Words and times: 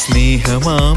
സ്നേഹമാം 0.00 0.96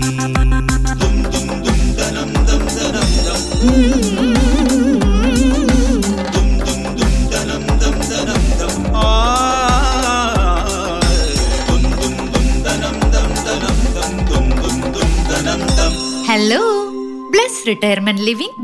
retirement 17.71 18.21
living 18.21 18.57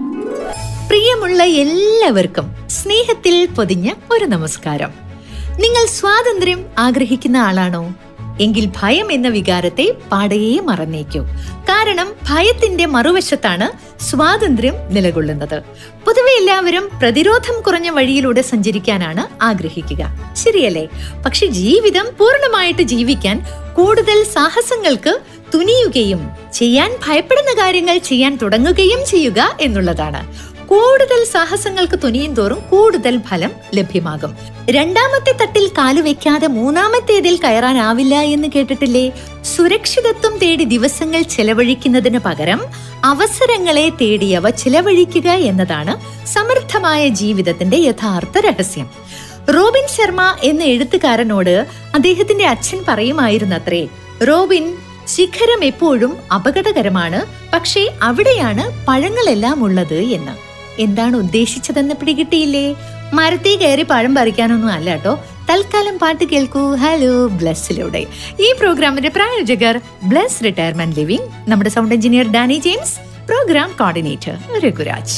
പ്രിയമുള്ള 0.89 1.44
എല്ലാവർക്കും 1.63 2.45
സ്നേഹത്തിൽ 2.69 3.36
പൊതിഞ്ഞ 3.58 3.88
ഒരു 4.11 4.25
നമസ്കാരം. 4.25 4.91
നിങ്ങൾ 5.59 5.83
സ്വാതന്ത്ര്യം 5.86 6.61
ആഗ്രഹിക്കുന്ന 6.80 7.38
ആളാണോ? 7.38 7.83
എങ്കിൽ 8.39 8.71
ഭയം 8.81 9.11
എന്ന 9.11 9.27
വികാരത്തെ 9.27 9.95
പാടയെ 10.11 10.59
മറന്നേക്കൂ. 10.59 11.21
കാരണം 11.63 12.13
ഭയത്തിന്റെ 12.30 12.85
മറുവശത്താണ് 12.85 13.88
സ്വാതന്ത്ര്യം 14.03 14.73
നിലകൊള്ളുന്നത്. 14.89 15.61
പൊതുവെ 16.05 16.39
എല്ലാവരും 16.39 16.89
പ്രതിരോധം 17.02 17.61
കുറഞ്ഞ 17.61 17.89
വഴിയിലൂടെ 17.89 18.41
സഞ്ചരിക്കാനാണ് 18.41 19.44
ആഗ്രഹിക്കുക. 19.44 20.33
ശരിയല്ലേ? 20.33 20.88
പക്ഷെ 21.25 21.45
ജീവിതം 21.45 22.05
പൂർണമായിട്ട് 22.19 22.81
ജീവിക്കാൻ 22.81 23.45
കൂടുതൽ 23.77 24.23
സാഹസങ്ങൾക്ക് 24.23 25.19
തുനിയുകയും 25.53 26.29
ചെയ്യാൻ 26.53 26.97
ഭയപ്പെടുന്ന 27.07 27.63
കാര്യങ്ങൾ 27.63 27.97
ചെയ്യാൻ 27.97 28.39
തുടങ്ങുകയും 28.41 29.05
ചെയ്യുക 29.07 29.57
എന്നുള്ളതാണ്. 29.61 30.47
കൂടുതൽ 30.67 31.25
സാഹസങ്ങൾക്ക് 31.31 31.99
തുനിയും 32.03 32.33
തോറും 32.33 32.59
കൂടുതൽ 32.69 33.17
ഫലം 33.17 33.51
ലഭ്യമാകും. 33.75 34.37
രണ്ടാമത്തെ 34.69 35.31
തട്ടിൽ 35.31 35.67
കാൽ 35.67 36.01
വെക്കാതെ 36.01 36.47
മൂന്നാമത്തേതിൽ 36.47 37.39
കയറാനാവില്ല 37.43 38.15
എന്ന് 38.15 38.47
കേട്ടിട്ടില്ലേ? 38.55 39.09
സുരക്ഷിതത്വം 39.41 40.38
തേടി 40.38 40.63
ദിവസങ്ങൾ 40.63 41.21
ചെലവഴിക്കുന്നതിന് 41.21 42.19
പകരം 42.19 42.61
അവസരങ്ങളെ 43.03 43.89
തേടിയവ 43.89 44.49
ചിലവഴിക്കുക 44.49 45.29
എന്നതാണ് 45.29 46.25
സമൃദ്ധമായ 46.25 47.07
ജീവിതത്തിന്റെ 47.07 47.77
യഥാർത്ഥ 47.77 48.38
രഹസ്യം. 48.39 48.89
റോബിൻ 49.55 49.88
ശർമ്മ 49.88 50.35
എന്ന 50.43 50.63
എഴുത്തുകാരനോട് 50.63 51.65
അദ്ദേഹത്തിന്റെ 51.95 52.45
അച്ഛൻ 52.45 52.79
പറയുമായിരുന്നത്രേ 52.88 53.88
റോബിൻ 54.27 54.77
ശിഖരം 55.05 55.63
എപ്പോഴും 55.63 56.17
അപകടകരമാണ് 56.35 57.25
പക്ഷേ 57.53 57.91
അവിടെയാണ് 58.01 58.85
പഴങ്ങളെല്ലാം 58.85 59.63
ഉള്ളത് 59.63 59.95
എന്ന്. 59.95 60.47
എന്താണ് 60.79 61.15
ഉദ്ദേശിച്ചതെന്ന് 61.17 61.95
പിടികിട്ടിയില്ലേ? 61.95 62.75
മരത്തിൽ 63.13 63.55
കയറി 63.57 63.83
പഴം 63.83 64.15
പറിക്കാനൊന്നും 64.15 64.71
അല്ല 64.71 64.89
കേട്ടോ 64.89 65.23
തൽക്കാലം 65.49 65.99
പാട്ട് 65.99 66.23
കേൾക്കൂ. 66.23 66.75
ഹലോ 66.75 67.27
ബ്ലസ്സിലൂടെ 67.27 68.05
ഈ 68.39 68.53
പ്രോഗ്രാമിന്റെ 68.59 69.09
പ്രായോജകർ 69.09 69.81
ബ്ലസ് 70.03 70.43
റിട്ടയർമെന്റ് 70.43 70.97
ലിവിംഗ് 70.97 71.49
നമ്മുടെ 71.49 71.69
sound 71.69 71.95
engineer 71.95 72.27
Danny 72.31 72.59
James 72.59 72.95
programme 73.27 73.71
coordinator 73.79 74.35
Raghuraj. 74.65 75.17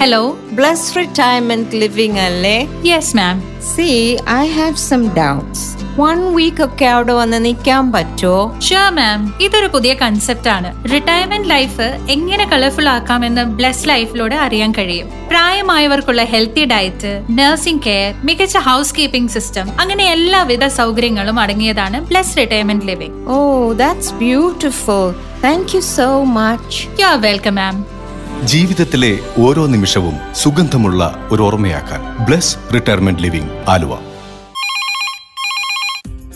Hello 0.00 0.22
Bless 0.52 0.96
retirement 0.96 1.76
living 1.76 2.18
അല്ലേ? 2.18 2.68
Yes 2.84 3.16
ma'am 3.16 3.42
see 3.76 3.88
I 4.30 4.46
have 4.46 4.76
some 4.76 5.02
doubts 5.16 5.79
one 6.00 6.18
week 6.34 6.62
ഒക്കെ 6.64 6.86
അവിടെ 6.86 7.12
വന്ന് 7.12 7.38
നിൽക്കാൻ 7.44 7.84
പറ്റുമോ 7.92 8.38
ഷുവർ 8.66 8.90
മാം 8.98 9.20
ഇതൊരു 9.46 9.66
പുതിയ 9.74 9.94
കൺസെപ്റ്റ് 9.94 10.50
ആണ്. 10.56 10.68
റിട്ടയർമെന്റ് 10.92 11.48
ലൈഫ് 11.48 11.86
എങ്ങനെ 12.14 12.44
കളർഫുൾ 12.52 12.88
ആക്കാമെന്ന് 12.88 13.44
ബ്ലസ് 13.58 13.88
ലൈഫിലൂടെ 13.88 14.36
അറിയാൻ 14.46 14.72
കഴിയും. 14.78 15.06
പ്രായമായവർക്കുള്ള 15.30 16.24
ഹെൽത്തി 16.32 16.64
ഡയറ്റ് 16.64 17.12
നഴ്സിംഗ് 17.38 17.82
കെയർ 17.86 18.10
മികച്ച 18.24 18.56
ഹൗസ് 18.68 18.94
കീപ്പിംഗ് 18.98 19.30
സിസ്റ്റം 19.36 19.68
അങ്ങനെ 19.80 20.04
എല്ലാവിധ 20.16 20.66
സൗകര്യങ്ങളും 20.80 21.38
അടങ്ങിയതാണ് 21.44 22.00
Bless 22.10 22.36
retirement 22.38 22.86
living 22.90 23.16
oh 23.36 23.38
that's 23.82 24.12
beautiful 24.24 25.06
thank 25.46 25.74
you 25.76 25.80
so 25.96 26.08
much 26.40 26.78
you 27.00 27.06
are 27.06 27.18
welcome 27.28 27.54
ma'am 27.54 27.78
ജീവിതത്തിലെ 28.44 29.10
ഓരോ 29.38 29.64
നിമിഷവും 29.66 30.14
സുഗന്ധമുള്ള 30.42 31.02
ഒരു 31.32 31.42
ഓർമ്മയാക്കാൻ 31.42 32.02
Bless 32.28 32.54
retirement 32.74 33.22
living 33.22 33.50
Aluva. 33.68 33.92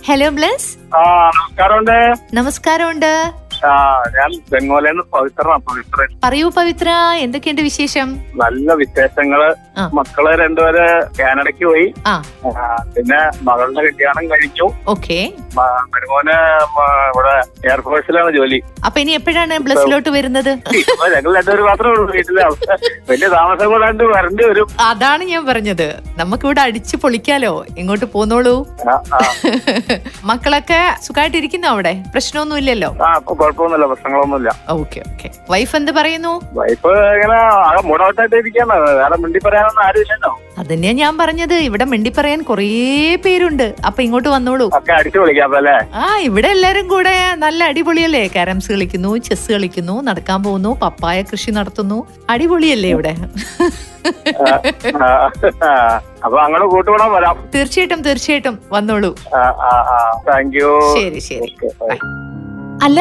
Hello 0.06 0.30
Bless 0.30 0.70
നമസ്കാരമുണ്ട്. 2.34 3.10
ഞാൻ 4.16 4.30
ബംഗോളിൽ 4.52 4.98
പവിത്രനാ 5.14 5.56
പവിത്രൻ. 5.68 6.08
പറയൂ 6.24 6.48
പവിത്ര 6.58 6.88
എന്തൊക്കെയുണ്ട് 7.24 7.62
വിശേഷം? 7.68 8.08
നല്ല 8.42 8.72
വിശേഷങ്ങൾ. 8.82 9.42
മക്കൾ 9.98 10.24
രണ്ടുപേര് 10.42 10.84
കാനഡയ്ക്ക് 11.18 11.64
പോയി. 11.70 11.86
പിന്നെ 12.96 13.20
മകളുടെ 13.48 13.82
കല്യാണം 13.86 14.24
കഴിച്ചു. 14.32 14.66
ഓക്കെ. 14.94 15.18
മരുമോന് 15.94 16.36
ഇവിടെ 17.12 17.34
എയർഫോഴ്സിലാണ് 17.68 18.30
ജോലി. 18.36 18.58
അപ്പൊ 18.86 18.98
ഇനി 19.02 19.12
എപ്പോഴാണ് 19.18 19.58
ബ്ലസ്സിലോട്ട് 19.66 20.10
വരുന്നത്? 20.16 20.52
ഞങ്ങൾ 21.14 21.30
രണ്ടുപേര് 21.36 21.62
മാത്രമേ 21.68 21.92
ഉള്ളൂ 21.94 22.06
വീട്ടിൽ. 22.16 22.38
വലിയ 23.10 23.28
താമസം 23.36 23.68
കൂടാണ്ട് 23.72 24.04
വരേണ്ടി 24.14 24.44
വരും. 24.50 24.68
അതാണ് 24.90 25.24
ഞാൻ 25.32 25.42
പറഞ്ഞത്. 25.50 25.86
നമുക്ക് 26.20 26.44
ഇവിടെ 26.48 26.62
അടിച്ചു 26.66 26.96
പൊളിക്കാലോ. 27.04 27.52
ഇങ്ങോട്ട് 27.82 28.06
പോന്നോളൂ. 28.14 28.54
മക്കളൊക്കെ 30.30 30.80
സുഖമായിട്ടിരിക്കുന്നു 31.06 31.68
അവിടെ? 31.74 31.94
പ്രശ്നമൊന്നും 32.14 32.58
ഇല്ലല്ലോ 32.62 32.90
ആ 33.06 33.10
ഇപ്പൊ 33.18 33.32
കുഴപ്പമൊന്നുമില്ല 33.54 33.86
പ്രശ്നങ്ങളൊന്നുമില്ല. 33.90 34.50
Okay 34.78 34.98
okay. 35.08 35.28
വൈഫ് 35.52 35.74
എന്ത് 35.78 35.92
പറയുന്നു? 35.98 36.32
വൈഫ് 36.58 36.90
ഇങ്ങനെ 37.16 37.38
ആകെ 37.68 37.82
മൂടവട്ടായിട്ട് 37.88 38.36
ഇരിക്കാണ് 38.42 38.76
വേറെ 39.00 39.16
മിണ്ടി 39.22 39.40
പറയാനൊന്നും 39.46 39.82
ആരുമില്ലല്ലോ. 39.86 40.32
അതന്നെയാ 40.62 40.94
ഞാൻ 41.02 41.12
പറഞ്ഞത്. 41.20 41.54
ഇവിടെ 41.68 41.84
മിണ്ടി 41.92 42.10
പറയാൻ 42.18 42.40
കുറേ 42.50 42.66
പേരുണ്ട്. 43.24 43.66
അപ്പൊ 43.88 44.00
ഇങ്ങോട്ട് 44.06 44.28
വന്നോളൂ. 44.34 44.66
ഒക്കെ 44.78 44.92
അടിച്ചു 44.98 45.18
വിളിക്കാം 45.22 45.42
ആ 46.02 46.04
ഇവിടെ 46.28 46.48
എല്ലാരും 46.56 46.86
കൂടെ 46.92 47.14
നല്ല 47.44 47.60
അടിപൊളിയല്ലേ? 47.70 48.22
കാരംസ് 48.36 48.70
കളിക്കുന്നു 48.72 49.10
ചെസ് 49.28 49.48
കളിക്കുന്നു 49.54 49.96
നടക്കാൻ 50.08 50.38
പോകുന്നു 50.46 50.70
പപ്പായ 50.84 51.18
കൃഷി 51.30 51.50
നടത്തുന്നു. 51.58 51.98
അടിപൊളിയല്ലേ 52.34 52.90
ഇവിടെ. 52.96 53.14
അപ്പൊ 56.24 56.36
അങ്ങോട്ട് 56.44 56.66
കൂട്ടുകൂടാൻ 56.74 57.10
വരാം. 57.16 57.36
തീർച്ചയായിട്ടും 57.54 58.00
തീർച്ചയായിട്ടും. 58.08 58.56
വന്നോളൂ. 58.74 59.10
താങ്ക് 60.28 60.56
യു 60.60 60.72
ശരി 60.96 61.20
ശരി. 61.28 61.50
അല്ല 62.86 63.00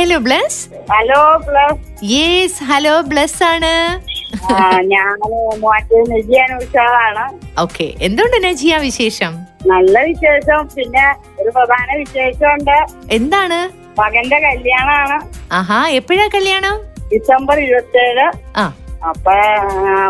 Hello 0.00 0.18
Bless 0.18 0.68
hello 0.92 1.36
Bless 1.36 2.04
yes 2.04 2.64
hello 2.64 3.00
Bless 3.00 3.42
ആണ്. 3.42 3.90
ഓക്കെ 7.60 7.94
എന്തുകൊണ്ട് 8.02 8.46
നജിയ 8.48 8.76
വിശേഷം? 8.76 9.32
നല്ല 9.66 9.98
വിശേഷം. 10.02 10.68
പിന്നെ 10.76 11.14
ഒരു 11.42 11.50
പ്രധാന 11.50 11.96
വിശേഷമുണ്ട്. 11.98 12.86
എന്താണ്? 13.12 13.70
മകന്റെ 14.00 14.38
കല്യാണാണ് 14.38 15.28
ആഹാ 15.52 15.88
എപ്പോഴാ 15.88 16.28
കല്യാണം? 16.34 16.78
ഡിസംബർ 17.12 17.58
ഇരുപത്തേഴ്. 17.58 18.32
ആ. 18.56 18.72
അപ്പൊ 19.08 19.34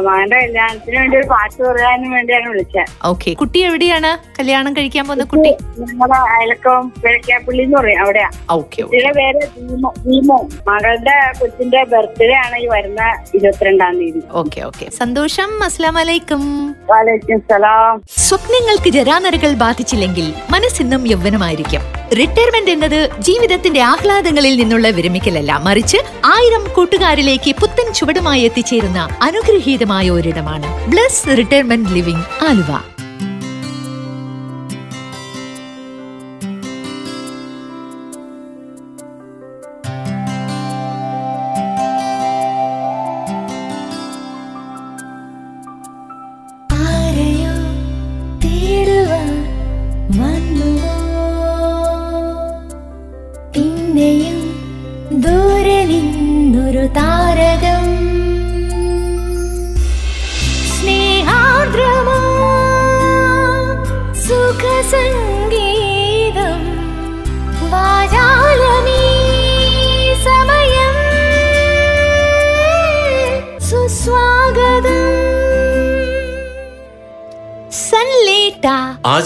മകന്റെ 0.01 0.37
കല്യാണത്തിന് 0.41 0.97
വേണ്ടി 0.97 1.17
ഒരു 1.17 1.27
പാട്ട് 1.27 1.63
പറയാനും 1.63 2.11
വേണ്ടിയാണ് 2.11 2.49
വിളിച്ചത് 2.49 3.07
ഓക്കെ 3.07 3.33
കുട്ടി 3.33 3.59
എവിടെയാണ് 3.59 4.19
കല്യാണം 4.39 4.77
കഴിക്കാൻ 4.77 5.05
പോകുന്ന 5.09 5.25
കുട്ടി 5.25 5.51
ഞങ്ങളുടെ 5.81 6.19
അയലക്കം 6.37 6.93
കിഴക്കാപ്പള്ളി 7.05 7.63
എന്ന് 7.63 7.77
പറയും 7.79 8.01
അവിടെയാ. 8.03 8.31
ഓക്കെ 8.51 8.83
കുട്ടിയുടെ 8.83 9.13
പേര് 9.13 9.43
ഭീമോ 9.57 9.93
ദീമോ 10.07 10.49
മകളുടെ 10.69 11.33
കൊച്ചിന്റെ 11.41 11.85
ബർത്ത്ഡേ 11.85 12.35
ആണ് 12.35 12.57
ഈ 12.57 12.67
വരുന്ന 12.67 13.03
ഇരുപത്തിരണ്ടാം 13.35 13.99
തീയതി. 13.99 14.23
ഓക്കെ 14.33 14.61
ഓക്കെ 14.61 14.91
സന്തോഷം. 14.91 15.63
അസ്ലാം 15.65 15.95
വലൈക്കും 15.95 16.75
വാലൈക്കും 16.91 17.39
സലാം. 17.39 18.03
സ്വപ്നങ്ങൾക്ക് 18.19 18.91
ജരാനരകൾ 18.91 19.53
ബാധിച്ചില്ലെങ്കിൽ 19.55 20.35
മനസ്സിന്നും 20.51 21.07
യൗവനമായിരിക്കും. 21.07 21.83
റിട്ടയർമെന്റ് 22.19 22.71
എന്നത് 22.71 23.11
ജീവിതത്തിന്റെ 23.19 23.81
ആഹ്ലാദങ്ങളിൽ 23.81 24.57
നിന്നുള്ള 24.57 24.89
വിരമിക്കലല്ല. 24.89 25.59
മറിച്ച് 25.59 25.97
ആയിരം 26.25 26.65
കൂട്ടുകാരിലേക്ക് 26.75 27.55
പുത്തൻ 27.61 27.93
ചുവടുമായി 27.93 28.41
എത്തിച്ചേരുന്ന 28.81 29.25
അനുഗ്രഹീതമായ 29.29 30.07
ഒരിടമാണ് 30.11 30.69
ബ്ലസ് 30.93 31.37
റിട്ടയർമെന്റ് 31.39 31.93
ലിവിംഗ് 31.97 32.27
ആലുവ. 32.49 32.71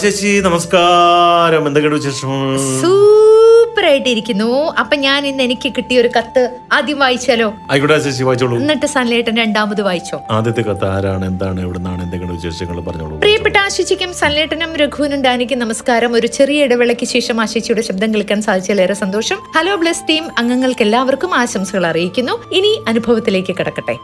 ചേച്ചി 0.02 0.40
നമസ്കാരം. 0.40 1.66
എന്തൊക്കെയാണ് 1.66 1.98
വിശേഷം? 1.98 2.32
സൂപ്പർ 2.82 3.86
ആയിട്ടിരിക്കുന്നു 3.86 4.72
അപ്പൊ 4.80 4.96
ഞാൻ 4.96 5.26
ഇന്ന് 5.26 5.42
എനിക്ക് 5.42 5.72
കിട്ടിയ 5.76 6.00
ഒരു 6.00 6.10
കത്ത് 6.18 6.50
ആദ്യം 6.72 6.98
വായിച്ചാലോ? 6.98 7.52
ആയിക്കോട്ടെ 7.70 7.98
ചേച്ചി 7.98 8.22
വായിച്ചോളൂ. 8.22 8.56
എന്നിട്ട് 8.56 8.86
സൺലേട്ടൻ 8.86 9.36
രണ്ടാമത് 9.36 9.82
വായിച്ചോ? 9.82 10.20
ആദ്യത്തെ 10.30 10.60
കത്ത് 10.60 10.84
ആരാണ് 10.84 11.26
എന്താണ് 11.26 11.60
എവിടുന്നാണ് 11.60 12.02
എന്തെങ്കിലും 12.02 12.34
വിശേഷങ്ങൾ 12.36 12.80
പറഞ്ഞോളൂ. 12.80 13.18
പ്രിയപ്പെട്ട 13.18 13.56
ആശിച്ചിക്കും 13.56 14.14
സൺലേട്ടനും 14.14 14.76
രഘുവിനും 14.76 15.22
ഡാനിക്കും 15.22 15.58
നമസ്കാരം. 15.58 16.12
ഒരു 16.14 16.26
ചെറിയ 16.26 16.64
ഇടവേളയ്ക്ക് 16.64 17.06
ശേഷം 17.06 17.40
ആശിച്ചിയുടെ 17.40 17.82
ശബ്ദം 17.82 18.14
കേൾക്കാൻ 18.14 18.42
സാധിച്ചതിലേറെ 18.42 18.94
സന്തോഷം. 18.94 19.36
Hello 19.56 19.76
Bless 19.76 20.08
team. 20.08 20.24
അംഗങ്ങൾക്ക് 20.38 20.82
എല്ലാവർക്കും 20.82 21.34
ആശംസകൾ 21.34 21.86
അറിയിക്കുന്നു. 21.86 22.32
ഇനി 22.52 22.84
അനുഭവത്തിലേക്ക് 22.88 23.56
കടക്കട്ടെ. 23.60 23.96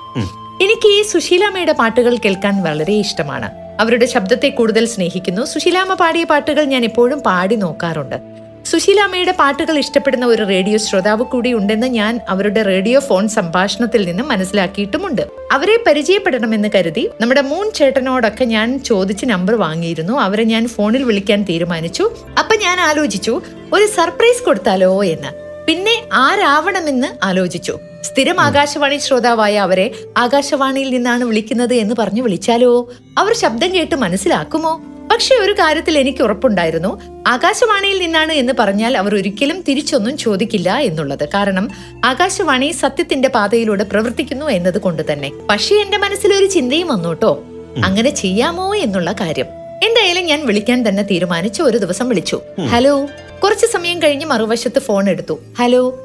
എനിക്ക് 0.65 0.89
ഈ 0.89 1.03
സുശീലാമ്മയുടെ 1.03 1.73
പാട്ടുകൾ 1.73 2.17
കേൾക്കാൻ 2.17 2.63
വളരെ 2.63 2.93
ഇഷ്ടമാണ്. 2.93 3.70
അവരുടെ 3.81 4.07
ശബ്ദത്തെ 4.07 4.49
കൂടുതൽ 4.49 4.87
സ്നേഹിക്കുന്നു. 4.87 5.45
സുശീലാമ്മ 5.45 5.95
പാടിയ 5.95 6.25
പാട്ടുകൾ 6.25 6.65
ഞാൻ 6.65 6.85
എപ്പോഴും 6.85 7.21
പാടി 7.21 7.57
നോക്കാറുണ്ട്. 7.57 8.41
സുശീലാമ്മയുടെ 8.67 9.33
പാട്ടുകൾ 9.33 9.79
ഇഷ്ടപ്പെടുന്ന 9.79 10.27
ഒരു 10.27 10.43
റേഡിയോ 10.49 10.79
ശ്രോതാവ് 10.79 11.25
കൂടി 11.25 11.53
ഉണ്ടെന്ന് 11.53 11.87
ഞാൻ 11.87 12.21
അവരുടെ 12.29 12.63
റേഡിയോ 12.63 13.01
ഫോൺ 13.01 13.29
സംഭാഷണത്തിൽ 13.29 14.03
നിന്ന് 14.07 14.23
മനസ്സിലാക്കിയിട്ടുമുണ്ട്. 14.23 15.23
അവരെ 15.53 15.77
പരിചയപ്പെടണമെന്ന് 15.87 16.69
കരുതി 16.75 17.11
നമ്മുടെ 17.21 17.41
മൂൺ 17.41 17.71
ചേട്ടനോടൊക്കെ 17.75 18.45
ഞാൻ 18.45 18.83
ചോദിച്ച് 18.85 19.27
നമ്പർ 19.27 19.55
വാങ്ങിയിരുന്നു. 19.55 20.13
അവരെ 20.27 20.45
ഞാൻ 20.45 20.69
ഫോണിൽ 20.69 21.03
വിളിക്കാൻ 21.03 21.43
തീരുമാനിച്ചു. 21.43 22.11
അപ്പൊ 22.39 22.57
ഞാൻ 22.57 22.81
ആലോചിച്ചു 22.81 23.41
ഒരു 23.73 23.87
സർപ്രൈസ് 23.87 24.45
കൊടുത്താലോ 24.45 25.05
എന്ന്. 25.05 25.50
പിന്നെ 25.67 26.05
ആരാവണമെന്ന് 26.13 27.07
ആലോചിച്ചു. 27.23 27.79
സ്ഥിരം 28.03 28.41
ആകാശവാണി 28.41 28.97
ശ്രോതാവായ 28.97 29.59
അവരെ 29.59 29.91
ആകാശവാണിയിൽ 30.19 30.91
നിന്നാണ് 30.91 31.25
വിളിക്കുന്നത് 31.25 31.75
എന്ന് 31.75 31.95
പറഞ്ഞു 31.99 32.23
വിളിച്ചാലോ? 32.23 32.91
അവർ 33.19 33.35
ശബ്ദം 33.35 33.75
കേട്ട് 33.75 33.95
മനസ്സിലാക്കുമോ? 33.95 34.83
പക്ഷെ 35.13 35.35
ഒരു 35.35 35.53
കാര്യത്തിൽ 35.53 35.99
എനിക്ക് 35.99 36.23
ഉറപ്പുണ്ടായിരുന്നു. 36.23 37.01
ആകാശവാണിയിൽ 37.27 37.99
നിന്നാണ് 37.99 38.33
എന്ന് 38.33 38.53
പറഞ്ഞാൽ 38.59 38.99
അവർ 38.99 39.15
ഒരിക്കലും 39.15 39.61
തിരിച്ചൊന്നും 39.69 40.17
ചോദിക്കില്ല 40.17 40.79
എന്നുള്ളത്. 40.79 41.29
കാരണം 41.35 41.71
ആകാശവാണി 42.05 42.71
സത്യത്തിന്റെ 42.71 43.29
പാതയിലൂടെ 43.29 43.85
പ്രവർത്തിക്കുന്നു 43.85 44.47
എന്നത് 44.47 44.79
കൊണ്ട് 44.79 45.13
തന്നെ. 45.13 45.31
പക്ഷെ 45.51 45.75
എന്റെ 45.75 45.97
മനസ്സിൽ 45.97 46.35
ഒരു 46.35 46.47
ചിന്തയും 46.47 46.89
വന്നോട്ടോ 46.89 47.45
അങ്ങനെ 47.85 48.11
ചെയ്യാമോ 48.11 48.75
എന്നുള്ള 48.75 49.13
കാര്യം. 49.13 49.47
എന്തായാലും 49.85 50.25
ഞാൻ 50.25 50.47
വിളിക്കാൻ 50.47 50.89
തന്നെ 50.89 51.03
തീരുമാനിച്ചു. 51.03 51.63
ഒരു 51.63 51.79
ദിവസം 51.79 52.09
വിളിച്ചു. 52.09 52.41
ഹലോ. 52.69 53.09
കുറച്ചു 53.45 53.67
സമയം 53.67 54.03
കഴിഞ്ഞ് 54.03 54.27
മറുവശത്ത് 54.27 54.79
ഫോൺ 54.79 55.09
എടുത്തു. 55.09 55.39
ഹലോ 55.59 55.99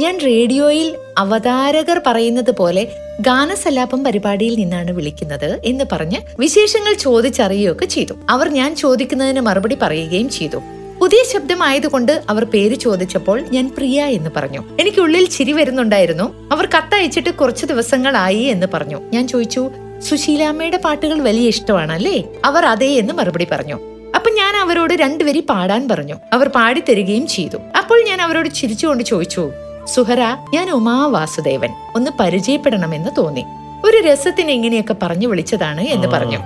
ഞാൻ 0.00 0.18
റേഡിയോയിൽ 0.26 0.96
അവതാരകർ 1.18 2.00
പറയുന്നത് 2.06 2.50
പോലെ 2.50 2.88
ഗാനസലാപം 3.20 4.04
പരിപാടിയിൽ 4.04 4.54
നിന്നാണ് 4.54 4.90
വിളിക്കുന്നത് 4.90 5.60
എന്ന് 5.64 5.84
പറഞ്ഞ് 5.92 6.16
വിശേഷങ്ങൾ 6.38 6.94
ചോദിച്ചറിയുകയൊക്കെ 6.94 7.86
ചെയ്തു. 7.86 8.14
അവർ 8.30 8.48
ഞാൻ 8.48 8.76
ചോദിക്കുന്നതിന് 8.76 9.40
മറുപടി 9.40 9.78
പറയുകയും 9.82 10.28
ചെയ്തു. 10.28 10.56
പുതിയ 11.00 11.22
ശബ്ദമായതുകൊണ്ട് 11.32 12.22
അവർ 12.30 12.44
പേര് 12.44 12.74
ചോദിച്ചപ്പോൾ 12.74 13.40
ഞാൻ 13.40 13.74
പ്രിയ 13.76 14.02
എന്ന് 14.02 14.30
പറഞ്ഞു. 14.36 14.64
എനിക്ക് 14.80 15.00
ഉള്ളിൽ 15.00 15.28
ചിരി 15.28 15.52
വരുന്നുണ്ടായിരുന്നു. 15.52 16.52
അവർ 16.52 16.66
കത്തയച്ചിട്ട് 16.66 17.30
കുറച്ചു 17.30 17.66
ദിവസങ്ങളായി 17.66 18.42
എന്ന് 18.42 18.66
പറഞ്ഞു. 18.74 19.00
ഞാൻ 19.12 19.28
ചോദിച്ചു 19.28 19.70
സുശീലാമ്മയുടെ 20.02 20.76
പാട്ടുകൾ 20.76 21.20
വലിയ 21.22 21.48
ഇഷ്ടമാണ് 21.48 21.92
അല്ലേ 21.92 22.24
അവർ 22.44 22.64
അതേ 22.64 22.94
എന്ന് 22.96 23.14
മറുപടി 23.14 23.46
പറഞ്ഞു. 23.50 23.91
ഞാൻ 24.34 24.56
അവരോട് 24.56 24.92
രണ്ടുപേരി 24.92 25.40
പാടാൻ 25.40 25.88
പറഞ്ഞു. 25.88 26.14
അവർ 26.32 26.48
പാടിത്തരികയും 26.48 27.26
ചെയ്തു. 27.26 27.56
അപ്പോൾ 27.78 28.04
ഞാൻ 28.04 28.22
അവരോട് 28.22 28.48
ചിരിച്ചുകൊണ്ട് 28.48 29.04
ചോദിച്ചു 29.04 29.52
സുഹറ 29.84 30.20
ഞാൻ 30.54 30.70
ഉമാ 30.70 31.06
വാസുദേവൻ. 31.06 31.70
ഒന്ന് 31.96 32.10
പരിചയപ്പെടണമെന്ന് 32.20 33.10
തോന്നി. 33.18 33.44
ഒരു 33.84 33.96
രസത്തിന് 33.96 34.50
എങ്ങനെയൊക്കെ 34.50 34.94
പറഞ്ഞു 35.02 35.26
വിളിച്ചതാണ് 35.26 35.80
എന്ന് 35.80 36.08
പറഞ്ഞു. 36.08 36.38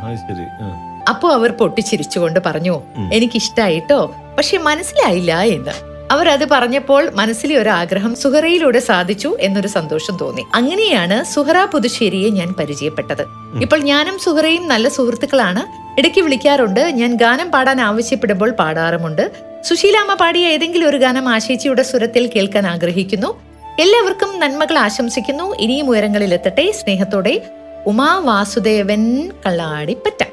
അപ്പോ 1.09 1.33
അവർ 1.33 1.51
പൊട്ടിച്ചിരിച്ചുകൊണ്ട് 1.51 2.41
പറഞ്ഞു 2.47 2.83
എനിക്കിഷ്ടായിട്ടോ? 3.13 4.15
പക്ഷെ 4.37 4.59
മനസ്സിലായില്ല 4.59 5.41
എന്ന്. 5.41 5.96
അവർ 6.11 6.29
അത് 6.29 6.49
പറഞ്ഞപ്പോൾ 6.51 7.11
മനസ്സിലെ 7.15 7.57
ഒരു 7.57 7.69
ആഗ്രഹം 7.69 8.17
സുഹറയിലൂടെ 8.17 8.79
സാധിച്ചു 8.79 9.37
എന്നൊരു 9.41 9.69
സന്തോഷം 9.69 10.19
തോന്നി. 10.21 10.47
അങ്ങനെയാണ് 10.55 11.25
സുഹറ 11.25 11.65
പുതുശ്ശേരിയെ 11.65 12.31
ഞാൻ 12.31 12.53
പരിചയപ്പെട്ടത്. 12.53 13.25
ഇപ്പോൾ 13.63 13.81
ഞാനും 13.81 14.19
സുഹറയും 14.19 14.69
നല്ല 14.69 14.89
സുഹൃത്തുക്കളാണ്. 14.89 15.63
ഇടയ്ക്ക് 16.01 16.21
വിളിക്കാറുണ്ട്. 16.21 16.81
ഞാൻ 16.81 17.17
ഗാനം 17.17 17.51
പാടാൻ 17.51 17.81
ആവശ്യപ്പെടുമ്പോൾ 17.81 18.51
പാടാറുമുണ്ട്. 18.51 19.31
സുശീലാമ്മ 19.65 20.15
പാടിയ 20.15 20.47
ഏതെങ്കിലും 20.47 20.89
ഒരു 20.89 20.97
ഗാനം 20.97 21.29
ആശേച്ചിയുടെ 21.29 21.83
സ്വരത്തിൽ 21.83 22.31
കേൾക്കാൻ 22.37 22.67
ആഗ്രഹിക്കുന്നു. 22.67 23.41
എല്ലാവർക്കും 23.81 24.41
നന്മകൾ 24.41 24.79
ആശംസിക്കുന്നു. 24.79 25.55
ഇനിയും 25.61 25.91
ഉയരങ്ങളിൽ 25.91 26.35
എത്തട്ടെ. 26.35 26.71
സ്നേഹത്തോടെ. 26.71 27.43
ഉമാ 27.87 28.19
വാസുദേവൻ 28.19 29.31
കള്ളാടിപ്പറ്റ. 29.47 30.26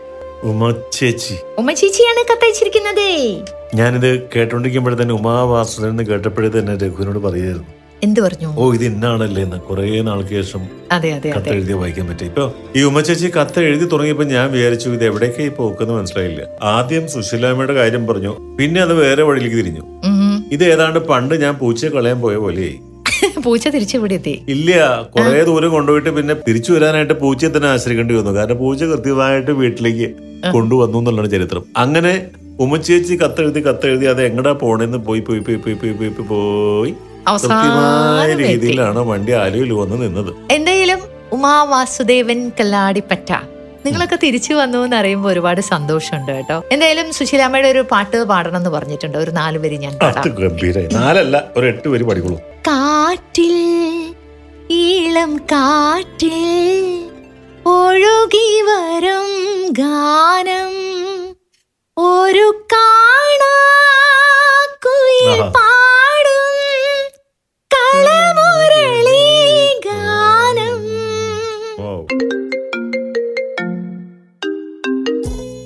ഉമ 0.43 0.71
ചേച്ചി 0.71 1.35
ചേച്ചിയാണ് 1.75 2.21
കത്തയച്ചിരിക്കുന്നത്. 2.31 3.07
ഞാനിത് 3.75 4.09
കേട്ടോണ്ടിരിക്കുമ്പോഴേ 4.35 4.97
തന്നെ 5.01 5.13
ഉമാവാസുദേവൻ 5.13 5.89
എന്ന് 5.89 6.03
കേട്ടപ്പോഴേ 6.03 6.50
തന്നെ 6.50 6.73
രഘുവിനോട് 6.75 7.19
പറയായിരുന്നു 7.19 7.71
എന്ത് 8.03 8.19
പറഞ്ഞു? 8.21 8.50
ഓ 8.57 8.63
ഇത് 8.73 8.83
ഇന്നാണല്ലേ 8.83 9.41
എന്ന് 9.43 9.57
കുറെ 9.59 10.01
നാൾക്ക് 10.01 10.29
ശേഷം 10.29 10.62
അതെ 10.91 11.09
അതെ 11.12 11.29
കത്ത് 11.29 11.50
അതെ. 11.50 11.57
എഴുതി 11.57 11.73
വായിക്കാൻ 11.73 12.07
പറ്റി. 12.07 12.25
ഇപ്പൊ 12.25 12.45
ഈ 12.75 12.83
ഉമ്മച്ചേച്ചി 12.83 13.31
കത്ത് 13.38 13.59
എഴുതി 13.59 13.85
തുടങ്ങിയപ്പോ 13.85 14.23
ഞാൻ 14.23 14.51
വിചാരിച്ചു 14.51 14.89
ഇത് 14.89 15.05
എവിടേക്ക് 15.05 15.41
ഈ 15.41 15.50
പോക്കെന്ന് 15.50 15.93
മനസ്സിലായില്ല. 15.93 16.41
ആദ്യം 16.63 17.07
സുശീലാമ്മയുടെ 17.07 17.73
കാര്യം 17.73 18.07
പറഞ്ഞു 18.07 18.33
പിന്നെ 18.59 18.81
അത് 18.81 18.93
വേറെ 18.93 19.23
വഴിയിലേക്ക് 19.23 19.55
തിരിഞ്ഞു. 19.55 19.83
ഇത് 20.51 20.63
ഏതാണ്ട് 20.63 21.00
പണ്ട് 21.00 21.35
ഞാൻ 21.41 21.55
പൂച്ചയെ 21.55 21.89
കളയാൻ 21.89 22.21
പോയ 22.21 22.35
പോലെയായി. 22.35 22.79
പൂച്ച 23.45 23.67
തിരിച്ചു 23.67 23.97
ഇവിടെ 23.97 24.13
എത്തി. 24.13 24.35
ഇല്ല 24.47 24.71
കുറെ 25.15 25.43
ദൂരം 25.43 25.69
കൊണ്ടുപോയിട്ട് 25.69 26.09
പിന്നെ 26.09 26.33
തിരിച്ചു 26.47 26.71
വരാനായിട്ട് 26.73 27.13
പൂച്ചയെ 27.13 27.50
തന്നെ 27.50 27.69
ആശ്രയിക്കേണ്ടി 27.69 28.13
വന്നു. 28.13 28.31
കാരണം 28.31 28.57
പൂച്ച 28.57 28.83
കൃത്യമായിട്ട് 28.83 29.51
വീട്ടിലേക്ക് 29.51 30.07
കൊണ്ടുവന്നു 30.51 30.97
എന്നുള്ളതാണ് 31.00 31.31
ചരിത്രം. 31.31 31.63
അങ്ങനെ 31.77 32.13
ഉമ്മച്ചേച്ചി 32.59 33.15
കത്തെഴുതി 33.15 33.62
കത്തെഴുതി 33.67 34.05
അത് 34.05 34.21
എങ്ങടാ 34.25 34.51
പോണെന്ന് 34.51 34.97
പോയി 34.97 35.19
പോയി 35.19 35.39
പോയി 35.39 35.57
പോയി 35.63 35.75
പോയി 35.81 35.93
പോയി 36.00 36.09
പോയി 36.31 36.93
കൃത്യമായ 37.41 38.35
രീതിയിലാണ് 38.35 39.00
വണ്ടി 39.00 39.31
ആലുവിൽ 39.31 39.71
വന്ന് 39.73 39.97
നിന്നത്. 40.01 40.31
എന്തായാലും 40.51 41.01
ഉമാ 41.31 41.63
വാസുദേവൻ 41.63 42.51
കല്ലാടിപ്പറ്റ. 42.59 43.31
നിങ്ങളൊക്കെ 43.85 44.17
തിരിച്ചു 44.23 44.53
വന്നു 44.53 44.79
എന്ന് 44.85 44.95
അറിയുമ്പോൾ 44.95 45.29
ഒരുപാട് 45.31 45.62
സന്തോഷമുണ്ട് 45.62 46.31
കേട്ടോ. 46.31 46.63
എന്തായാലും 46.71 47.13
സുശീലാമ്മയുടെ 47.13 47.67
ഒരു 47.67 47.81
പാട്ട് 47.91 48.23
പാടണം 48.23 48.57
എന്ന് 48.57 48.69
പറഞ്ഞിട്ടുണ്ട്. 48.69 49.17
ഒരു 49.17 49.31
നാല് 49.31 49.57
വരി 49.57 49.77
ഞാൻ 49.77 49.93
നാലല്ല 50.93 51.43
ഒരു 51.57 51.65
എട്ട് 51.65 51.88
വരി 51.88 52.03
പാടിക്കോളൂ. 52.03 52.38
കാറ്റിൽ 52.67 53.55
ഈളം 54.71 55.38
കാറ്റിൽ 55.38 56.38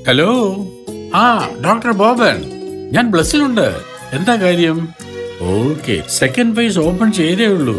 ഹലോ 0.07 0.55
ആ 1.15 1.49
ഡോക്ടർ 1.65 1.91
ബോബൻ 1.91 2.37
ഞാൻ 2.93 3.11
ബ്ലസ്സിലുണ്ട്. 3.11 3.65
എന്താ 4.13 4.35
കാര്യം? 4.35 4.89
ഓക്കെ 5.41 6.03
സെക്കൻഡ് 6.09 6.55
ഫേസ് 6.55 6.79
ഓപ്പൺ 6.79 7.11
ചെയ്തേ 7.11 7.45
ഉള്ളൂ. 7.45 7.75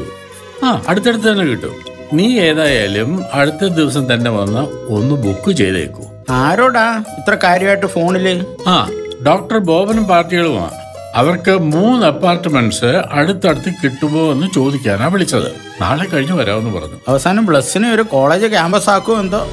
ആ 0.64 0.82
അടുത്തടുത്ത് 0.88 1.28
തന്നെ 1.28 1.44
കിട്ടും. 1.44 1.74
നീ 2.12 2.38
ഏതായാലും 2.38 3.22
അടുത്ത 3.32 3.68
ദിവസം 3.68 4.14
തന്നെ 4.14 4.30
വന്ന് 4.30 4.62
ഒന്ന് 4.96 5.14
ബുക്ക് 5.14 5.52
ചെയ്തേക്കൂ. 5.52 6.04
ആരോടാ? 6.30 7.04
ഇത്ര 7.18 7.36
കാര്യമായിട്ട് 7.44 7.86
ഫോണിൽ? 7.86 8.44
ആ 8.66 8.90
ഡോക്ടർ 9.26 9.58
ബോബനും 9.58 10.04
പാർട്ടികളുമാണ് 10.04 10.76
അവർക്ക് 11.14 11.50
മൂന്ന് 11.50 12.06
അപ്പാർട്ട്മെന്റ്സ് 12.06 12.92
അടുത്തടുത്ത് 13.10 13.72
കിട്ടുമോ 13.84 14.32
എന്ന് 14.32 14.46
ചോദിക്കാനാ 14.54 15.06
വിളിച്ചത്. 15.06 15.50
നാളെ 15.80 16.04
കഴിഞ്ഞ് 16.04 16.32
വരാമെന്ന് 16.32 16.74
പറഞ്ഞു. 16.78 17.00
അവസാനം 17.08 17.46
ബ്ലസ്സിനെ 17.46 17.90
ഒരു 17.94 18.02
കോളേജ് 18.02 18.46
ക്യാമ്പസ് 18.46 18.90
ആക്കുമോ 18.90 19.20
എന്തോ? 19.20 19.50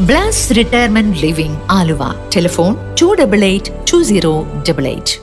Bless 0.00 0.56
retirement 0.56 1.18
living 1.20 1.58
Aluva 1.70 2.02
telephone 2.34 2.72
two 3.00 3.06
double 3.20 3.42
eight 3.44 3.70
two 3.90 3.98
zero 4.02 4.32
double 4.68 4.86
eight 4.86 5.14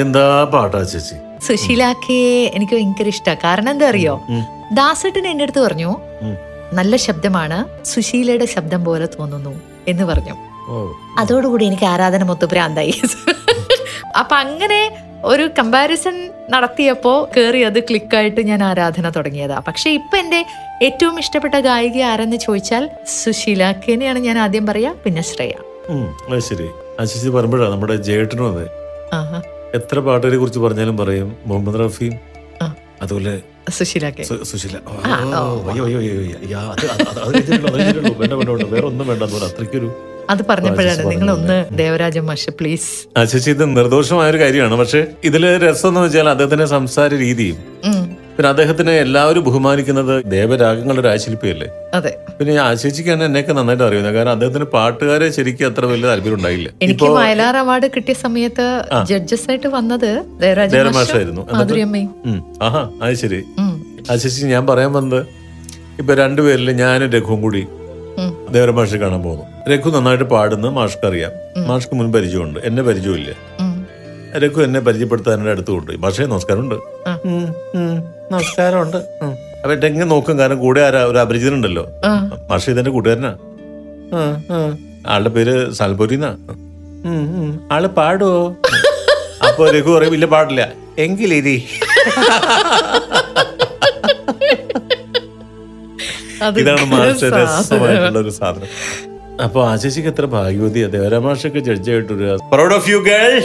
എന്താ 0.00 0.22
പാട്ടാ 0.44 0.80
ചേച്ചി? 0.82 1.16
സുശീലാക്കേ 1.40 2.18
എനിക്ക് 2.56 2.74
ഭയങ്കര 2.76 3.08
ഇഷ്ടമാണ് 3.08 3.40
കാരണം 3.44 3.70
എന്താ 3.70 3.86
അറിയോ 3.88 4.14
ദാസേട്ടൻ 4.72 5.26
എന്റെ 5.28 5.44
അടുത്ത് 5.44 5.60
പറഞ്ഞു 5.66 5.90
നല്ല 6.72 6.96
ശബ്ദമാണ് 7.04 7.58
സുശീലയുടെ 7.84 8.46
ശബ്ദം 8.46 8.80
പോലെ 8.84 9.06
തോന്നുന്നു 9.14 9.52
എന്ന് 9.88 10.04
പറഞ്ഞു. 10.04 10.34
അതോടുകൂടി 11.18 11.64
എനിക്ക് 11.66 11.84
ആരാധന 11.84 12.22
മൊത്തം 12.22 12.48
ഭ്രാന്തായി. 12.48 12.94
അപ്പൊ 14.16 14.34
അങ്ങനെ 14.36 14.80
ഒരു 15.24 15.50
കമ്പാരിസൺ 15.58 16.16
നടത്തിയപ്പോ 16.50 17.12
കേറി 17.36 17.60
അത് 17.62 17.78
ക്ലിക്കായിട്ട് 17.88 18.40
ഞാൻ 18.50 18.60
ആരാധന 18.62 19.10
തുടങ്ങിയതാ. 19.10 19.58
പക്ഷേ 19.68 19.90
ഇപ്പൊ 19.90 20.16
എന്റെ 20.18 20.40
ഏറ്റവും 20.82 21.18
ഇഷ്ടപ്പെട്ട 21.18 21.54
ഗായിക 21.54 22.02
ആരെന്ന് 22.10 22.36
ചോദിച്ചാൽ 22.36 22.84
സുശീല. 23.22 23.62
കെനിയാണ് 23.84 24.18
ഞാൻ 24.18 24.38
ആദ്യം 24.38 24.66
പറയാ 24.66 24.92
പിന്നെ 25.04 25.22
ശ്രേയ. 25.22 25.54
ശരി. 26.48 26.68
ചേച്ചി 27.10 27.28
പറയുമ്പോഴാണ് 27.28 27.72
നമ്മുടെ 27.72 27.96
ജേട്ടനും 28.08 28.46
അതെ. 28.52 28.66
എത്ര 29.78 29.98
പാട്ടുകാരെ 29.98 30.36
കുറിച്ച് 30.36 30.60
പറഞ്ഞാലും 30.60 30.96
പറയും? 30.96 31.36
മുഹമ്മദ് 31.46 31.80
റഫീം. 31.80 32.14
അതുപോലെ 33.02 33.32
സുശീല 33.70 34.06
സുശീല. 34.50 34.76
വേറെ 38.72 38.86
ഒന്നും 38.86 39.06
വേണ്ട 39.08 39.22
അത്രയ്ക്കൊരു 39.22 39.88
അത് 40.32 40.42
പറഞ്ഞപ്പോഴാണ് 40.50 41.02
നിങ്ങൾ 41.12 41.28
ഒന്ന് 41.38 41.58
ദേവരാജൻ 41.58 41.76
ദേവരാജ 41.82 42.18
മാഷ് 42.28 42.52
പ്ലീസ് 42.58 42.88
ആ 43.18 43.24
ചേച്ചി 43.30 43.50
ഇത് 43.56 43.64
നിർദോഷമായ 43.78 44.28
ഒരു 44.32 44.38
കാര്യമാണ്. 44.42 44.76
പക്ഷെ 44.82 45.00
ഇതിൽ 45.28 45.44
രസം 45.66 45.88
എന്ന് 45.90 46.00
വെച്ചാൽ 46.06 46.28
അദ്ദേഹത്തിന്റെ 46.34 46.66
സംസാര 46.76 47.10
രീതിയും 47.26 47.58
പിന്നെ 48.34 48.48
അദ്ദേഹത്തിനെ 48.50 48.92
എല്ലാവരും 49.04 49.42
ബഹുമാനിക്കുന്നത് 49.46 50.12
ദേവരാഗങ്ങളുടെ 50.34 51.00
ഒരു 51.00 51.06
രാശില്പിയല്ലേ 51.08 51.66
അതെ. 51.96 52.12
പിന്നെ 52.38 52.52
ആ 52.64 52.68
ചേച്ചിക്ക് 52.82 53.10
തന്നെ 53.12 53.26
എന്നെയൊക്കെ 53.28 53.54
നന്നായിട്ട് 53.58 53.84
അറിയുന്നത്. 53.86 54.14
കാരണം 54.16 54.32
അദ്ദേഹത്തിന് 54.36 54.66
പാട്ടുകാരെ 54.74 55.26
ശരിക്കും 55.36 55.66
അത്ര 55.70 55.84
വലിയ 55.90 56.06
താല്പര്യം 56.10 56.36
ഉണ്ടായില്ല. 56.38 56.68
എനിക്ക് 56.86 57.08
വയലാർ 57.18 57.56
അവാർഡ് 57.62 57.88
കിട്ടിയ 57.96 58.14
സമയത്ത് 58.24 58.66
ജഡ്ജസ് 59.10 59.46
ആയിട്ട് 59.50 59.68
വന്നത്. 59.76 60.10
ആഹാ 62.68 62.82
അത് 63.02 63.14
ശരി. 63.24 63.40
ആ 64.10 64.16
ചേച്ചി 64.22 64.48
ഞാൻ 64.54 64.64
പറയാൻ 64.70 64.92
വന്നത് 64.98 65.20
ഇപ്പൊ 66.00 66.12
രണ്ടുപേരിൽ 66.22 66.70
ഞാനും 66.82 67.10
രഘുവും 67.16 67.40
കൂടി 67.46 67.62
ദേവരമാഷെ 68.56 68.98
കാണാൻ 69.04 69.20
പോകുന്നു. 69.26 69.46
രഘു 69.68 69.90
നന്നായിട്ട് 69.90 70.24
പാടുന്ന. 70.24 70.68
മാഷ്ക്ക് 70.68 71.06
അറിയാം. 71.06 71.32
മാഷ്ക്ക് 71.68 71.94
മുൻ 71.94 72.12
പരിചയമുണ്ട്. 72.12 72.60
എന്നെ 72.60 72.82
പരിചയമില്ല. 72.82 73.30
രഘു 74.38 74.60
എന്നെ 74.60 74.80
പരിചയപ്പെടുത്താൻ 74.80 75.34
എന്റെ 75.34 75.50
അടുത്ത് 75.50 75.70
കൊണ്ടുപോയി. 75.70 75.96
മാഷേ 75.96 76.26
നമസ്കാരമുണ്ട്. 76.26 76.74
നമസ്കാരമുണ്ട്. 78.32 78.96
അപ്പൊ 78.96 79.72
അപ്പൊ 79.72 79.86
എങ്ങനെ 79.86 80.06
നോക്കും. 80.06 80.38
കാരണം 80.38 80.58
കൂടെ 80.58 80.80
ആരാ? 80.80 81.04
ഒരു 81.04 81.18
അപരിചിതനുണ്ടല്ലോ. 81.18 81.86
മാഷ 82.50 82.70
ഇതെന്റെ 82.70 82.90
കൂട്ടുകാരനാ. 82.90 83.36
ആളുടെ 85.06 85.28
പേര് 85.28 85.72
സാൽപൂരിന്നാ. 85.72 86.28
ഉം, 86.28 87.42
ഉം. 87.42 87.68
ആൾ 87.72 87.86
പാടുവോ 87.86 88.56
അപ്പൊ 89.48 89.70
രഘു 89.70 89.90
പറയും 89.90 90.14
ഇല്ല 90.14 90.26
പാടില്ല. 90.26 90.72
എങ്കിലിരി. 90.98 91.64
ഇതാണ് 96.58 96.84
മാഷ. 96.84 97.24
രസമായിട്ടുള്ള 97.24 98.18
ഒരു 98.18 98.30
സാധനം. 98.30 99.09
അപ്പൊ 99.44 99.68
എത്ര 99.68 99.76
ചേച്ചിക്ക് 99.76 100.08
എത്ര 100.08 100.24
ഭാഗ്യവതി 100.24 100.84
ദേവരാമാഷൊക്കെ 100.84 101.58
ജഡ്ജായിട്ടൊരു 101.58 102.38
പ്രൗഡ് 102.52 102.74
ഓഫ് 102.74 102.90
യു 102.90 102.96
ഗേൾ 102.96 103.42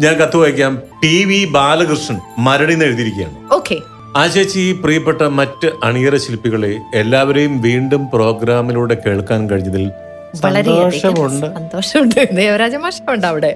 ഞാൻ 0.00 0.14
കത്ത് 0.14 0.36
വായിക്കാം. 0.36 0.78
ടി 1.02 1.24
വി 1.24 1.44
ബാലകൃഷ്ണൻ 1.44 2.20
മരടിന്ന് 2.38 2.84
എഴുതിയിരിക്കുകയാണ്. 2.84 3.36
ഓക്കെ 3.52 3.76
ആ 4.16 4.26
ചേച്ചി 4.26 4.72
പ്രിയപ്പെട്ട 4.84 5.22
മറ്റ് 5.22 5.68
അണിയറ 5.84 6.16
ശില്പികളെ 6.16 6.78
എല്ലാവരെയും 6.94 7.62
വീണ്ടും 7.62 8.10
പ്രോഗ്രാമിലൂടെ 8.14 8.96
കേൾക്കാൻ 9.06 9.50
കഴിഞ്ഞതിൽ 9.50 9.90
സന്തോഷമുണ്ട്. 10.42 11.46
സന്തോഷമുണ്ട്. 11.46 12.28
ദേവരാജ 12.32 12.74
മാഷുണ്ട് 12.74 13.26
അവിടെ. 13.26 13.50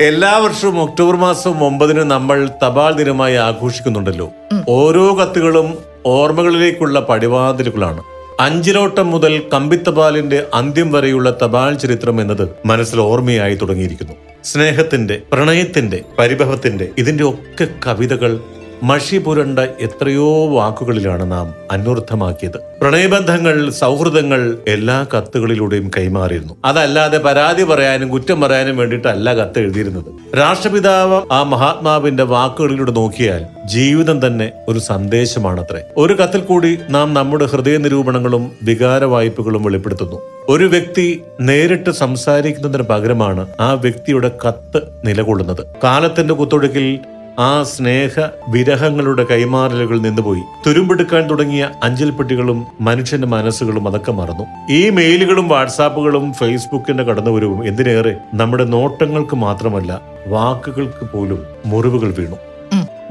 എല്ലാ 0.00 0.38
വർഷവും 0.38 0.82
ഒക്ടോബർ 0.82 1.16
മാസം 1.16 1.64
ഒമ്പതിന് 1.64 2.00
നമ്മൾ 2.00 2.50
തപാൽ 2.62 2.92
ദിനമായി 2.92 3.34
ആഘോഷിക്കുന്നുണ്ടല്ലോ. 3.34 4.32
ഓരോ 4.68 5.16
കത്തുകളും 5.18 5.78
ഓർമ്മകളിലേക്കുള്ള 6.06 7.00
പടിവാതിലുകളാണ്. 7.08 8.02
അഞ്ചിലോട്ടം 8.40 9.10
മുതൽ 9.10 9.48
കമ്പിത്തപാലിന്റെ 9.54 10.46
അന്ത്യം 10.54 10.92
വരെയുള്ള 10.92 11.38
തപാൽ 11.42 11.74
ചരിത്രം 11.74 12.20
എന്നത് 12.20 12.44
മനസ്സിൽ 12.66 13.00
ഓർമ്മയായി 13.00 13.54
തുടങ്ങിയിരിക്കുന്നു. 13.54 14.14
സ്നേഹത്തിന്റെ 14.44 15.22
പ്രണയത്തിന്റെ 15.32 16.04
പരിഭവത്തിന്റെ 16.18 16.90
ഇതിന്റെ 16.98 17.24
ഒക്കെ 17.24 17.68
കവിതകൾ 17.86 18.32
മഷി 18.82 19.16
പുരണ്ട 19.16 19.58
എത്രയോ 19.58 20.46
വാക്കുകളിലാണ് 20.46 21.32
നാം 21.32 21.54
അന്വർത്ഥമാക്കിയത്. 21.70 22.58
പ്രണയബന്ധങ്ങൾ 22.80 23.70
സൗഹൃദങ്ങൾ 23.70 24.58
എല്ലാ 24.68 25.06
കത്തുകളിലൂടെയും 25.16 25.90
കൈമാറിയിരുന്നു. 25.98 26.54
അതല്ലാതെ 26.64 27.18
പരാതി 27.18 27.62
പറയാനും 27.62 28.08
കുറ്റം 28.08 28.40
പറയാനും 28.40 28.76
വേണ്ടിയിട്ടല്ല 28.76 29.34
കത്ത് 29.34 29.58
എഴുതിയിരുന്നത്. 29.58 30.36
രാഷ്ട്രപിതാവ് 30.38 31.22
ആ 31.32 31.42
മഹാത്മാവിന്റെ 31.42 32.22
വാക്കുകളിലൂടെ 32.22 32.92
നോക്കിയാൽ 32.92 33.46
ജീവിതം 33.66 34.26
തന്നെ 34.26 34.52
ഒരു 34.68 34.78
സന്ദേശമാണത്രേ. 34.78 35.80
ഒരു 35.96 36.12
കത്തിൽ 36.14 36.40
കൂടി 36.40 36.78
നാം 36.90 37.14
നമ്മുടെ 37.14 37.44
ഹൃദയ 37.44 37.76
നിരൂപണങ്ങളും 37.76 38.52
വികാര 38.62 39.04
വായ്പകളും 39.04 39.62
വെളിപ്പെടുത്തുന്നു. 39.62 40.20
ഒരു 40.48 40.64
വ്യക്തി 40.64 41.22
നേരിട്ട് 41.40 41.90
സംസാരിക്കുന്നതിന് 41.90 42.82
പകരമാണ് 42.82 43.46
ആ 43.60 43.72
വ്യക്തിയുടെ 43.72 44.30
കത്ത് 44.48 44.80
നിലകൊള്ളുന്നത്. 45.04 45.66
കാലത്തിന്റെ 45.84 46.34
കുത്തൊഴുക്കിൽ 46.34 46.98
ആ 47.38 47.62
സ്നേഹ 47.62 48.28
വിരഹങ്ങളുടെ 48.48 49.24
കൈമാറലുകൾ 49.30 49.98
നിന്നുപോയി. 50.00 50.42
തുരുമ്പെടുക്കാൻ 50.66 51.30
തുടങ്ങിയ 51.30 51.70
അഞ്ചൽപ്പെട്ടികളും 51.82 52.66
മനുഷ്യന്റെ 52.80 53.28
മനസ്സുകളും 53.28 53.88
അതൊക്കെ 53.88 54.12
മറന്നു. 54.12 54.44
ഈ 54.70 54.90
മെയിലുകളും 54.90 55.48
വാട്സാപ്പുകളും 55.48 56.32
ഫേസ്ബുക്കിന്റെ 56.32 57.02
കടന്നുവരവും 57.02 57.66
എന്തിനേറെ? 57.66 58.16
നമ്മുടെ 58.34 58.64
നോട്ടങ്ങൾക്ക് 58.64 59.36
മാത്രമല്ല 59.36 60.00
വാക്കുകൾക്ക് 60.26 61.10
പോലും 61.10 61.46
മുറിവുകൾ 61.66 62.14
വീണു. 62.14 62.36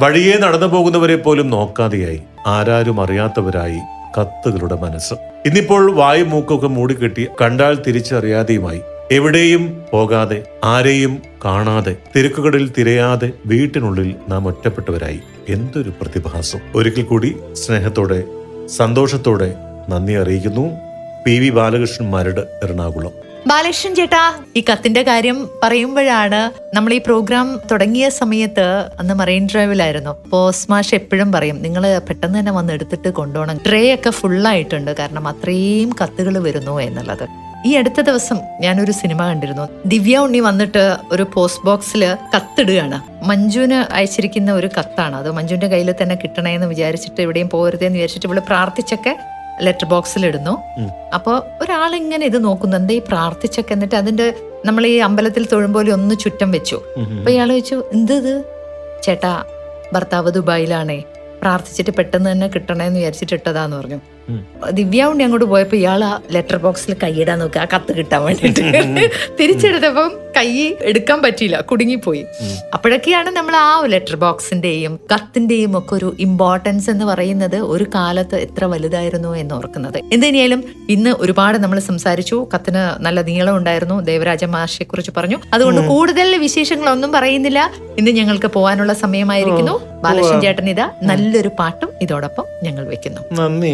വഴിയെ 0.02 0.38
നടന്നു 0.38 0.68
പോകുന്നവരെ 0.68 1.16
പോലും 1.16 1.50
നോക്കാതെയായി. 1.50 2.22
ആരാരും 2.48 3.02
അറിയാത്തവരായി 3.02 3.80
കത്തുകളുടെ 4.20 4.76
മനസ്സ്. 4.76 5.14
ഇന്നിപ്പോൾ 5.46 5.92
വായു 5.92 6.24
മൂക്കൊക്കെ 6.24 6.68
മൂടിക്കെട്ടി 6.68 7.28
കണ്ടാൽ 7.42 7.82
തിരിച്ചറിയാതെയുമായി. 7.88 8.82
എവിടെയും 9.12 9.82
പോകാതെ 9.92 10.44
ആരെയും 10.64 11.22
കാണാതെ 11.46 11.96
തിരക്കുകളിൽ 12.16 12.72
തിരയാതെ 12.78 13.32
വീട്ടിനുള്ളിൽ 13.46 14.16
നാം 14.30 14.48
ഒറ്റപ്പെട്ടവരായി. 14.48 15.20
എന്തൊരു 15.50 15.94
പ്രതിഭാസം. 16.02 16.60
ഒരിക്കൽ 16.76 17.04
കൂടി 17.04 17.36
സ്നേഹത്തോടെ 17.54 18.24
സന്തോഷത്തോടെ 18.68 19.56
നന്ദി 19.90 20.14
അറിയിക്കുന്നു. 20.14 20.70
P 21.26 21.40
V 21.40 21.50
Balakrishnan 21.50 22.12
Maradu 22.12 22.40
Ernakulam. 22.40 23.12
Balakrishnan 23.48 23.96
ചേട്ടാ 23.96 24.34
ഈ 24.56 24.64
കത്തിന്റെ 24.72 25.04
കാര്യം 25.04 25.50
പറയുമ്പോഴാണ് 25.64 26.76
നമ്മൾ 26.76 26.94
ഈ 26.94 26.98
പ്രോഗ്രാം 26.98 27.62
തുടങ്ങിയ 27.72 28.10
സമയത്ത് 28.10 28.90
അന്ന് 29.00 29.14
മറൈൻ 29.14 29.48
ഡ്രൈവിലായിരുന്നു. 29.52 30.30
പോസ്റ്റ് 30.30 30.72
മാഷ് 30.72 30.96
എപ്പോഴും 30.96 31.32
പറയും 31.32 31.62
നിങ്ങൾ 31.62 32.00
പെട്ടെന്ന് 32.00 32.40
തന്നെ 32.40 32.52
വന്ന് 32.52 32.74
എടുത്തിട്ട് 32.74 33.10
കൊണ്ടുപോകണം. 33.10 33.58
ട്രേ 33.68 33.94
ഒക്കെ 33.94 34.10
ഫുള്ളായിട്ടുണ്ട്. 34.10 34.98
കാരണം 34.98 35.28
അത്രയും 35.28 35.96
കത്തുകൾ 36.04 36.44
വരുന്നു 36.44 36.80
എന്നുള്ളത്. 36.80 37.49
ഈ 37.66 37.76
അടുത്ത 37.76 38.02
ദിവസം 38.02 38.38
ഞാനൊരു 38.62 38.92
സിനിമ 38.92 39.26
കണ്ടിരുന്നു. 39.30 39.66
ദിവ്യ 39.86 40.18
ഉണ്ണി 40.18 40.40
വന്നിട്ട് 40.40 40.98
ഒരു 41.12 41.24
പോസ്റ്റ് 41.34 41.66
ബോക്സിൽ 41.66 42.16
കത്തിടുകയാണ്. 42.36 42.98
മഞ്ജുവിന് 43.24 43.94
അയച്ചിരിക്കുന്ന 43.94 44.52
ഒരു 44.54 44.70
കത്താണ്. 44.78 45.16
അത് 45.16 45.32
മഞ്ജുവിന്റെ 45.32 45.68
കയ്യിൽ 45.68 45.96
തന്നെ 46.02 46.16
കിട്ടണേ 46.16 46.54
എന്ന് 46.54 46.68
വിചാരിച്ചിട്ട് 46.68 47.22
എവിടെയും 47.22 47.50
പോകരുതെന്ന് 47.50 47.98
വിചാരിച്ചിട്ട് 47.98 48.26
ഇവിടെ 48.26 48.40
പ്രാർത്ഥിച്ചൊക്കെ 48.40 49.16
ലെറ്റർ 49.62 49.88
ബോക്സിൽ 49.88 50.26
ഇടുന്നു. 50.26 50.58
അപ്പോൾ 51.14 51.44
ഒരാളിങ്ങനെ 51.62 52.26
ഇത് 52.26 52.44
നോക്കുന്നു. 52.44 52.78
എന്താ 52.78 52.94
ഈ 52.94 53.00
പ്രാർത്ഥിച്ചൊക്കെ? 53.00 53.74
എന്നിട്ട് 53.74 53.96
അതിന്റെ 53.96 54.34
നമ്മൾ 54.66 54.88
ഈ 54.88 54.98
അമ്പലത്തിൽ 54.98 55.48
തൊഴുമ്പോലെ 55.52 55.92
ഒന്ന് 55.92 56.16
ചുറ്റം 56.16 56.52
വെച്ചു. 56.52 56.78
അപ്പൊ 57.20 57.32
ഇയാൾ 57.32 57.50
ചോദിച്ചു 57.50 57.84
എന്ത് 57.94 58.14
ഇത്? 58.14 58.44
ചേട്ടാ 59.04 59.44
ഭർത്താവ് 59.94 60.32
ദുബായിലാണേ. 60.32 61.04
പ്രാർത്ഥിച്ചിട്ട് 61.42 61.92
പെട്ടെന്ന് 61.92 62.32
തന്നെ 62.32 62.48
കിട്ടണേന്ന് 62.48 63.00
വിചാരിച്ചിട്ട് 63.00 63.34
ഇട്ടതാന്ന് 63.34 63.78
പറഞ്ഞു. 63.78 64.00
ദിവ്യ 64.78 65.04
ഉണ്ണി 65.04 65.24
അങ്ങോട്ട് 65.24 65.46
പോയപ്പോ 65.46 65.78
ഇയാൾ 65.78 66.04
ആ 66.04 66.22
ലെറ്റർ 66.32 66.58
ബോക്സിൽ 66.58 66.96
കൈയിടാൻ 67.04 67.40
നോക്കുക 67.40 67.62
ആ 67.62 67.68
കത്ത് 67.74 67.92
കിട്ടാൻ 67.98 68.22
വേണ്ടിട്ട്. 68.24 68.64
തിരിച്ചെടുത്തപ്പം 69.40 70.10
കൈ 70.38 70.50
എടുക്കാൻ 70.90 71.22
പറ്റിയില്ല 71.22 71.58
കുടുങ്ങിപ്പോയി. 71.70 72.26
അപ്പോഴൊക്കെയാണ് 72.74 73.30
നമ്മൾ 73.30 73.56
ആ 73.56 73.70
ലെറ്റർ 73.94 74.16
ബോക്സിന്റെയും 74.16 75.00
കത്തിന്റെയും 75.14 75.78
ഒക്കെ 75.78 75.94
ഒരു 75.96 76.16
ഇമ്പോർട്ടൻസ് 76.20 76.90
എന്ന് 76.90 77.06
പറയുന്നത് 77.06 77.58
ഒരു 77.74 77.86
കാലത്ത് 77.96 78.36
എത്ര 78.36 78.66
വലുതായിരുന്നു 78.66 79.36
എന്ന് 79.36 79.56
ഓർക്കുന്നത്. 79.56 79.98
എന്തിനായാലും 80.14 80.64
ഇന്ന് 80.90 81.14
ഒരുപാട് 81.20 81.58
നമ്മൾ 81.58 81.80
സംസാരിച്ചു 81.80 82.48
കത്തിന് 82.54 82.84
നല്ല 83.06 83.22
നീളം 83.22 83.58
ഉണ്ടായിരുന്നു 83.58 84.00
ദേവരാജ 84.10 84.44
മാഷിയെ 84.58 84.86
കുറിച്ച് 84.86 85.14
പറഞ്ഞു. 85.18 85.40
അതുകൊണ്ട് 85.54 85.82
കൂടുതൽ 85.88 86.38
വിശേഷങ്ങളൊന്നും 86.38 87.12
പറയുന്നില്ല. 87.12 87.60
ഇന്ന് 88.00 88.12
ഞങ്ങൾക്ക് 88.12 88.48
പോകാനുള്ള 88.48 88.94
സമയമായിരിക്കുന്നു. 88.94 89.76
ബാലകൃഷ്ണൻ 90.04 90.42
ചേട്ടൻ 90.42 90.70
ഇതാ 90.70 90.88
നല്ലൊരു 91.04 91.52
പാട്ടും 91.60 91.90
ഇതോടൊപ്പം 92.02 92.46
ഞങ്ങൾ 92.64 92.84
വെക്കുന്നു. 92.94 93.22
നന്ദി. 93.40 93.74